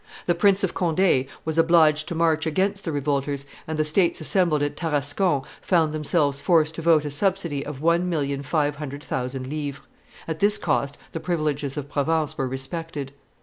[0.25, 4.63] The Prince of Conde was obliged to march against the revolters, and the states assembled
[4.63, 9.45] at Tarascon found themselves forced to vote a subsidy of one million five hundred thousand
[9.47, 9.83] livres.
[10.27, 13.11] At this cost the privileges of Provence were respected.